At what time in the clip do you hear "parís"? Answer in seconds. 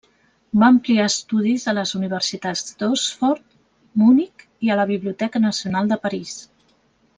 6.09-6.37